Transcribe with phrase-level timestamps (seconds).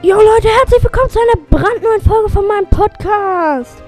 [0.00, 3.82] Jo Leute, herzlich willkommen zu einer brandneuen Folge von meinem Podcast.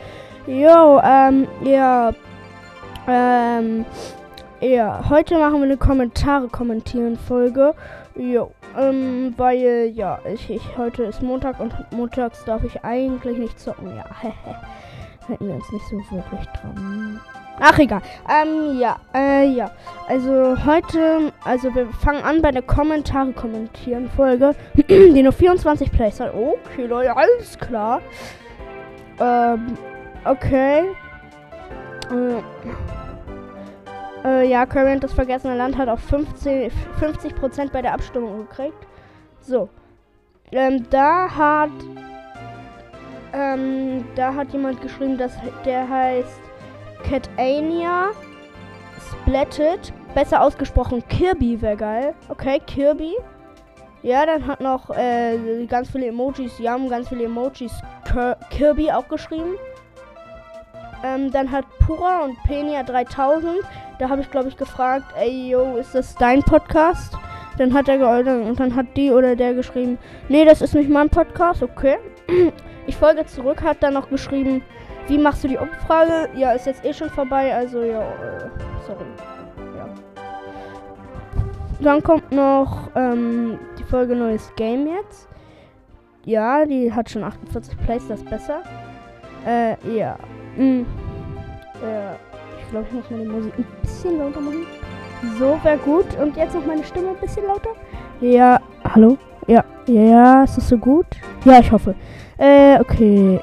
[0.44, 2.12] Jo, ähm, ja,
[3.06, 3.86] ähm,
[4.60, 7.74] ja, heute machen wir eine Kommentare kommentieren Folge.
[8.16, 13.60] Jo, ähm, weil, ja, ich, ich, heute ist Montag und montags darf ich eigentlich nicht
[13.60, 13.94] zocken.
[13.94, 14.04] Ja.
[15.28, 17.20] Hätten wir uns nicht so wirklich dran.
[17.62, 18.00] Ach, egal.
[18.26, 19.70] Ähm, ja, äh, ja.
[20.08, 24.54] Also heute, also wir fangen an bei der Kommentare kommentieren Folge,
[24.88, 26.34] die nur 24 Plays hat.
[26.34, 28.00] Okay, Leute, alles klar.
[29.20, 29.76] Ähm,
[30.24, 30.84] okay.
[32.10, 32.42] Äh,
[34.24, 38.86] äh, ja, Current, das vergessene Land, hat auch 15, 50% bei der Abstimmung gekriegt.
[39.40, 39.68] So.
[40.50, 41.70] Ähm, da hat,
[43.34, 45.32] ähm, da hat jemand geschrieben, dass
[45.64, 46.49] der heißt
[47.08, 48.10] Catania
[49.10, 49.92] Splatted.
[50.14, 52.14] Besser ausgesprochen Kirby wäre geil.
[52.28, 53.14] Okay, Kirby.
[54.02, 57.72] Ja, dann hat noch äh, ganz viele Emojis Yam, ganz viele Emojis
[58.04, 59.56] Kir Kirby auch geschrieben.
[61.04, 63.60] Ähm, dann hat Pura und Penia 3000.
[63.98, 67.16] Da habe ich, glaube ich, gefragt, ey, yo, ist das dein Podcast?
[67.58, 70.88] Dann hat er geäußert und dann hat die oder der geschrieben, nee, das ist nicht
[70.88, 71.98] mein Podcast, okay.
[72.86, 74.62] Ich folge zurück, hat dann noch geschrieben,
[75.10, 76.28] wie machst du die Umfrage?
[76.36, 78.48] Ja, ist jetzt eh schon vorbei, also ja, äh,
[78.86, 79.04] sorry.
[79.76, 79.88] Ja.
[81.80, 85.28] Dann kommt noch ähm, die Folge Neues Game jetzt.
[86.24, 88.62] Ja, die hat schon 48 Plays, das ist besser.
[89.46, 90.16] Äh, ja.
[90.56, 90.82] Mm.
[91.82, 92.16] Ja.
[92.62, 94.66] Ich glaube, ich muss meine Musik ein bisschen lauter machen.
[95.38, 96.06] So, wäre gut.
[96.22, 97.70] Und jetzt noch meine Stimme ein bisschen lauter.
[98.20, 99.18] Ja, hallo?
[99.48, 101.06] Ja, ja, ist das so gut?
[101.44, 101.96] Ja, ich hoffe.
[102.38, 103.40] Äh, okay.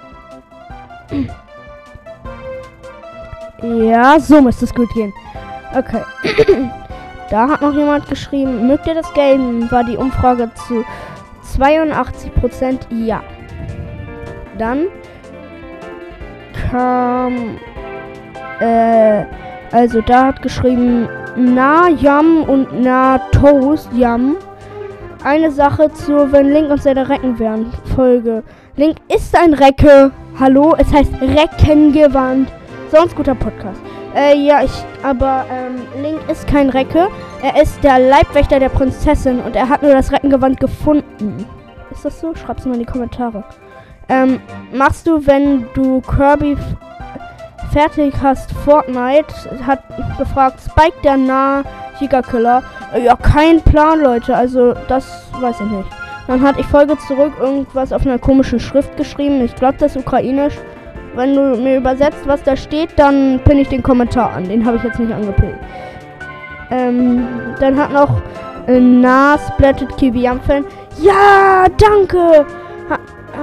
[3.62, 5.14] Ja, so müsste es gut gehen.
[5.76, 6.04] Okay.
[7.30, 9.70] da hat noch jemand geschrieben, mögt ihr das Game?
[9.72, 10.86] War die Umfrage zu
[11.58, 13.22] 82% ja.
[14.58, 14.88] Dann
[16.70, 17.58] kam,
[18.60, 19.24] äh,
[19.72, 24.38] also da hat geschrieben, na Yam und na Toast Yam.
[25.24, 27.72] Eine Sache zu, wenn Link und seine Recken wären.
[27.96, 28.44] Folge.
[28.76, 30.12] Link ist ein Recke.
[30.40, 32.52] Hallo, es heißt Reckengewand.
[32.92, 33.82] Sonst guter Podcast.
[34.16, 34.72] Äh, ja, ich,
[35.04, 37.10] aber ähm, Link ist kein Recke.
[37.42, 41.46] Er ist der Leibwächter der Prinzessin und er hat nur das Reckengewand gefunden.
[41.92, 42.34] Ist das so?
[42.34, 43.44] Schreib's mal in die Kommentare.
[44.10, 44.40] Ähm,
[44.72, 46.58] machst du, wenn du Kirby
[47.74, 49.34] fertig hast, Fortnite?
[49.66, 49.84] Hat
[50.18, 51.64] gefragt, Spike der nah
[52.00, 52.64] Giga-Killer.
[52.94, 54.36] Äh, ja, kein Plan, Leute.
[54.36, 55.90] Also, das weiß ich nicht.
[56.28, 59.44] Dann hat ich Folge zurück irgendwas auf einer komischen Schrift geschrieben.
[59.44, 60.56] Ich glaube, das ist ukrainisch.
[61.18, 64.48] Wenn du mir übersetzt, was da steht, dann pinne ich den Kommentar an.
[64.48, 65.58] Den habe ich jetzt nicht angepinnt.
[66.70, 67.28] Ähm,
[67.60, 68.22] dann hat noch
[68.68, 70.64] äh, Na Splatted Kiwi am Fan.
[71.02, 72.46] Ja, danke!
[72.88, 73.00] Ha,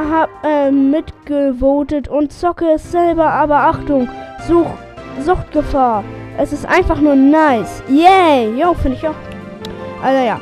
[0.09, 4.09] hab äh, mitgevotet und zocke es selber, aber Achtung,
[4.47, 4.67] Such,
[5.21, 6.05] Suchtgefahr.
[6.39, 7.83] Es ist einfach nur nice.
[7.89, 8.55] Yay!
[8.57, 9.15] Jo, finde ich auch.
[10.01, 10.41] Also ja.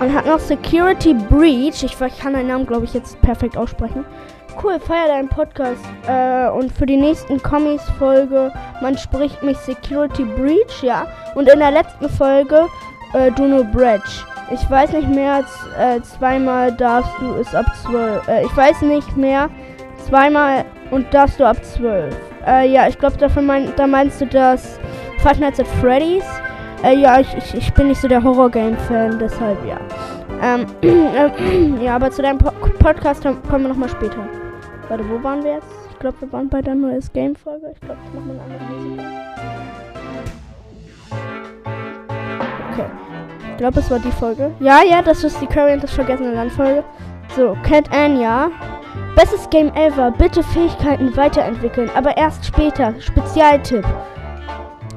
[0.00, 1.84] Und hat noch Security Breach.
[1.84, 4.04] Ich, ich kann den Namen, glaube ich, jetzt perfekt aussprechen.
[4.60, 5.82] Cool, feier deinen Podcast.
[6.06, 11.06] Äh, und für die nächsten Kommis-Folge, man spricht mich Security Breach, ja.
[11.34, 12.66] Und in der letzten Folge,
[13.14, 14.24] äh, Duno Bridge.
[14.50, 15.48] Ich weiß nicht mehr als
[15.78, 18.28] äh, zweimal darfst du es ab 12.
[18.28, 19.48] Äh, ich weiß nicht mehr
[20.06, 22.14] zweimal und darfst du ab 12.
[22.46, 24.78] Äh, ja, ich glaube, mein, da meinst du das
[25.18, 26.24] Five Nights at Freddy's.
[26.84, 29.78] Äh, ja, ich, ich, ich bin nicht so der Horror-Game-Fan, deshalb ja.
[30.42, 34.26] Ähm, äh, ja, aber zu deinem po Podcast kommen wir nochmal später.
[34.92, 35.72] Warte, wo waren wir jetzt?
[35.90, 37.72] Ich glaube, wir waren bei der neues Game-Folge.
[37.72, 39.00] Ich glaube, ich mache mal eine andere Musik.
[42.70, 42.84] Okay.
[43.52, 44.50] Ich glaube, es war die Folge.
[44.60, 46.84] Ja, ja, das ist die Curry und das vergessene Land-Folge.
[47.34, 48.50] So, Cat Anya.
[49.16, 50.10] Bestes Game ever.
[50.10, 52.92] Bitte Fähigkeiten weiterentwickeln, aber erst später.
[53.00, 53.86] Spezialtipp.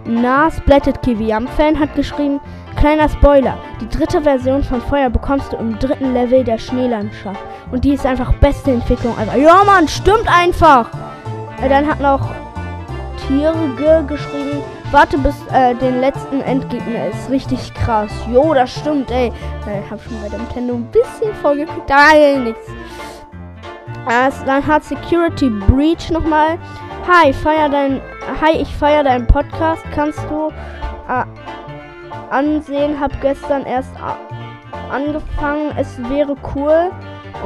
[0.03, 2.41] Na, Splatted Kiwi am Fan hat geschrieben,
[2.85, 7.39] kleiner Spoiler, die dritte Version von Feuer bekommst du im dritten Level der Schneelandschaft.
[7.71, 9.17] Und die ist einfach beste Entwicklung.
[9.17, 10.91] Also, ja, Mann, stimmt einfach.
[11.63, 12.29] Äh, dann hat noch
[13.25, 14.61] Tiere geschrieben.
[14.91, 18.11] Warte bis äh, den letzten Endgegner ist richtig krass.
[18.31, 19.29] Jo, das stimmt, ey.
[19.67, 21.89] Äh, ich hab schon bei der Nintendo ein bisschen vorgeguckt.
[21.89, 22.67] Nein, nichts.
[24.07, 26.59] Äh, dann hat Security Breach nochmal.
[27.07, 27.99] Hi, feier dein.
[28.43, 29.81] Hi, ich feier deinen Podcast.
[29.91, 30.49] Kannst du
[31.09, 31.23] äh,
[32.29, 32.99] ansehen?
[32.99, 33.91] Hab gestern erst
[34.91, 35.71] angefangen.
[35.77, 36.91] Es wäre cool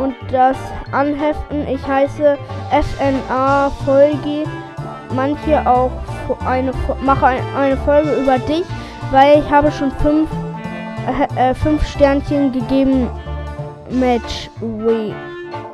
[0.02, 0.58] und das
[0.92, 1.68] Anheften.
[1.68, 2.38] Ich heiße
[2.72, 4.44] FNA Folge.
[5.16, 5.92] Manche auch
[6.46, 6.72] eine
[7.02, 7.26] mache
[7.58, 8.66] eine Folge über dich,
[9.12, 10.30] weil ich habe schon fünf,
[11.36, 13.10] äh, äh, fünf Sternchen gegeben.
[13.90, 15.16] Match we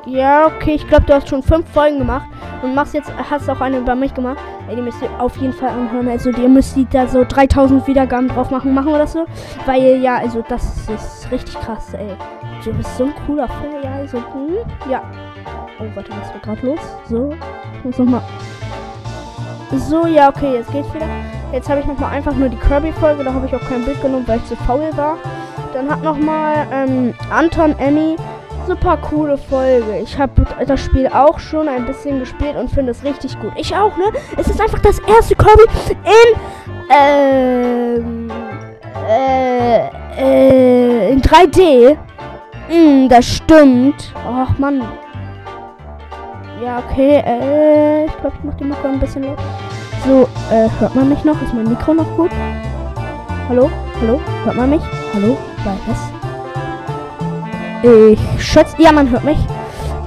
[0.06, 2.28] Ja, okay, ich glaube, du hast schon fünf Folgen gemacht
[2.62, 4.38] und machst jetzt, hast auch eine über mich gemacht.
[4.68, 6.08] Ey, die müsst ihr auf jeden Fall anhören.
[6.08, 9.26] Also, ihr müsst da so 3000 Wiedergaben drauf machen, machen oder so.
[9.64, 12.14] Weil, ja, also, das ist richtig krass, ey.
[12.64, 15.02] Du bist so ein cooler Fan, ja, also, hm, ja.
[15.80, 16.80] Oh, warte, was war gerade los?
[17.08, 17.30] So,
[17.82, 18.22] muss nochmal.
[19.76, 21.06] So, ja, okay, jetzt geht's wieder.
[21.52, 24.24] Jetzt habe ich nochmal einfach nur die Kirby-Folge, da habe ich auch kein Bild genommen,
[24.26, 25.16] weil ich zu faul war.
[25.74, 28.16] Dann hat nochmal ähm, Anton Emmy
[28.66, 29.98] super coole Folge.
[30.02, 33.52] Ich habe das Spiel auch schon ein bisschen gespielt und finde es richtig gut.
[33.56, 34.04] Ich auch, ne?
[34.36, 35.62] Es ist einfach das erste Kirby
[36.04, 36.40] in
[36.90, 38.30] ähm,
[39.08, 41.96] äh, äh, in 3D.
[42.68, 44.12] Mm, das stimmt.
[44.26, 44.82] Ach Mann.
[46.62, 47.22] Ja, okay.
[47.24, 49.38] Äh, ich glaube, ich mache die Mikro ein bisschen laut.
[50.06, 51.40] So, äh, hört man mich noch?
[51.42, 52.30] Ist mein Mikro noch gut?
[53.48, 53.70] Hallo?
[54.00, 54.20] Hallo?
[54.44, 54.82] Hört man mich?
[55.14, 55.36] Hallo?
[55.64, 56.25] Das
[57.86, 59.38] ich schätze, ja, man hört mich.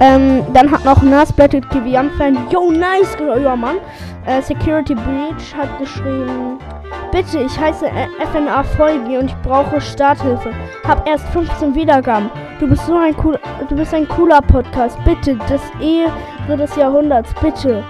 [0.00, 2.36] Ähm, dann hat noch Nurse Kiwiam Fan.
[2.50, 3.76] Yo, nice, ja, Mann.
[4.26, 6.58] Äh, Security Breach hat geschrieben.
[7.12, 7.86] Bitte, ich heiße
[8.32, 10.52] FNA Folge und ich brauche Starthilfe.
[10.86, 12.30] Hab erst 15 Wiedergaben.
[12.60, 14.98] Du bist so ein cooler, du bist ein cooler Podcast.
[15.04, 17.82] Bitte, das Ehre des Jahrhunderts, bitte.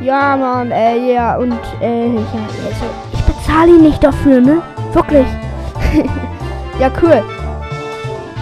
[0.00, 2.20] Ja, Mann, äh, ja, und, äh, ja,
[2.66, 4.62] also, ich bezahle ihn nicht dafür, ne?
[4.92, 5.26] Wirklich.
[6.80, 7.22] ja, cool.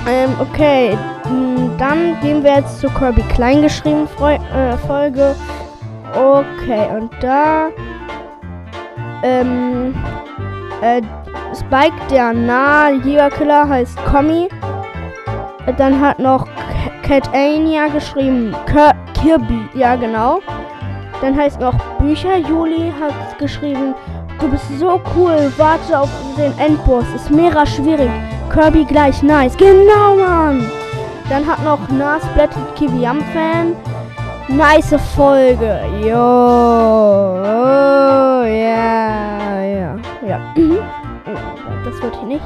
[0.09, 0.97] Ähm, okay.
[1.25, 5.35] Hm, dann gehen wir jetzt zur Kirby Kleingeschrieben äh, Folge.
[6.15, 7.69] Okay, und da.
[9.23, 9.95] Ähm.
[10.83, 11.03] Äh,
[11.55, 14.49] Spike, der Nah-Jägerkiller, heißt Kommi.
[15.77, 16.47] Dann hat noch
[17.03, 19.69] Cat Ania geschrieben Kirby.
[19.75, 20.41] Ja, genau.
[21.21, 22.37] Dann heißt noch Bücher.
[22.39, 23.95] Juli hat geschrieben,
[24.41, 25.53] du bist so cool.
[25.57, 27.05] Warte auf den Endboss.
[27.15, 28.11] Ist mega schwierig.
[28.53, 29.57] Kirby gleich nice.
[29.57, 30.71] Genau, Mann.
[31.31, 33.75] Dann hat noch Nas Blatted Kiwiam Fan.
[34.49, 35.81] Nice Folge.
[36.03, 37.41] Jo.
[37.41, 39.63] Oh, ja.
[39.63, 39.97] Ja.
[40.27, 40.55] Ja.
[40.55, 42.45] Oh, das wird hier nicht.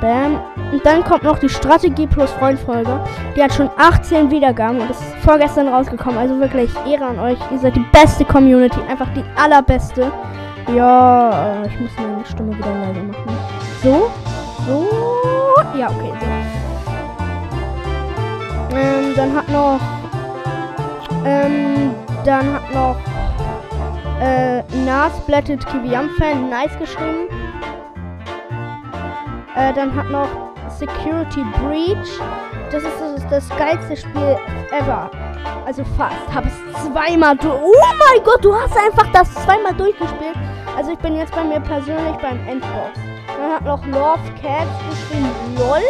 [0.00, 0.40] Bam.
[0.72, 2.98] Und dann kommt noch die Strategie plus Freund Folge.
[3.36, 6.18] Die hat schon 18 Wiedergaben und ist vorgestern rausgekommen.
[6.18, 7.38] Also wirklich Ehre an euch.
[7.50, 8.80] Ihr seid die beste Community.
[8.88, 10.10] Einfach die allerbeste.
[10.74, 13.36] Ja, ich muss meine Stimme wieder leiser machen.
[13.82, 14.10] So.
[15.84, 16.12] Ja, okay.
[18.70, 18.76] So.
[18.76, 19.80] Ähm, dann hat noch.
[21.26, 21.94] Ähm,
[22.24, 22.96] dann hat noch.
[24.18, 27.28] Äh, Nas Blatted Kiwiam Fan nice geschrieben.
[29.56, 30.28] Äh, dann hat noch
[30.70, 32.18] Security Breach.
[32.72, 34.38] Das ist das, das geilste Spiel
[34.70, 35.10] ever.
[35.66, 36.16] Also fast.
[36.32, 37.60] Habe es zweimal durch.
[37.62, 40.36] Oh mein Gott, du hast einfach das zweimal durchgespielt.
[40.78, 43.13] Also ich bin jetzt bei mir persönlich beim Endboss.
[43.44, 45.82] Dann hat noch Love Cats geschrieben, lol.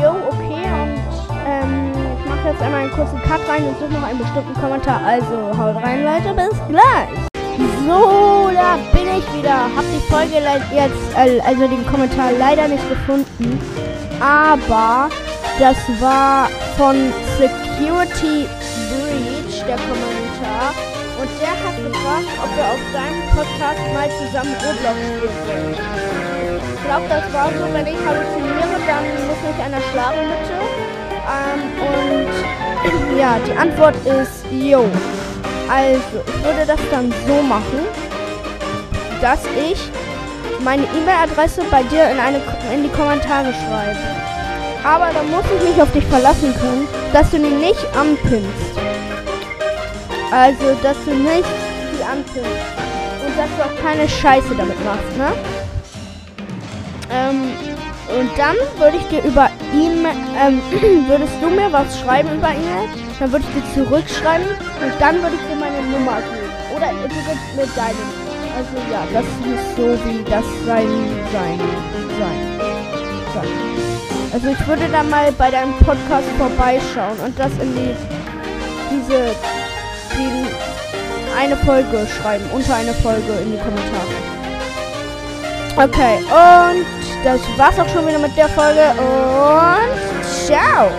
[0.00, 1.02] Jo, okay, und
[1.46, 5.02] ähm, ich mache jetzt einmal einen kurzen Cut rein und suche noch einen bestimmten Kommentar.
[5.04, 7.08] Also haut rein, Leute, bis gleich.
[7.86, 9.64] So, da bin ich wieder.
[9.76, 10.36] Hab die Folge
[10.74, 13.60] jetzt, äh, also den Kommentar leider nicht gefunden.
[14.18, 15.10] Aber
[15.58, 16.48] das war
[16.78, 18.46] von Security
[18.88, 20.72] Breach, der Kommentar.
[21.20, 24.98] Und der hat gefragt, ob wir auf seinem Podcast mal zusammen Roblox
[25.42, 30.56] spielen sollen glaube, das war so, wenn ich halluziniere, dann muss mich einer schlagen, bitte.
[31.26, 34.84] Ähm, und ja, die Antwort ist yo.
[35.68, 37.80] Also, ich würde das dann so machen,
[39.20, 39.40] dass
[39.70, 39.90] ich
[40.62, 42.40] meine E-Mail-Adresse bei dir in, eine,
[42.72, 43.98] in die Kommentare schreibe.
[44.84, 48.78] Aber da muss ich mich auf dich verlassen können, dass du ihn nicht anpinnst.
[50.30, 51.48] Also, dass du nicht
[51.92, 52.66] die anpinnst.
[53.26, 55.55] Und dass du auch keine Scheiße damit machst, ne?
[57.10, 57.52] Ähm,
[58.08, 60.60] und dann würde ich dir über E-Mail, ähm,
[61.08, 62.88] würdest du mir was schreiben über E-Mail?
[63.18, 66.46] Dann würde ich dir zurückschreiben und dann würde ich dir meine Nummer geben.
[66.76, 68.26] Oder du gibst mir deine.
[68.56, 70.88] Also ja, das ist so wie das sein,
[71.32, 71.60] sein,
[72.18, 72.60] sein,
[73.34, 73.76] sein.
[74.32, 77.94] Also ich würde dann mal bei deinem Podcast vorbeischauen und das in die,
[78.90, 79.34] diese,
[80.12, 84.35] die, eine Folge schreiben, unter eine Folge in die Kommentare.
[85.78, 86.86] Okay, und
[87.22, 90.90] das war's auch schon wieder mit der Folge und ciao!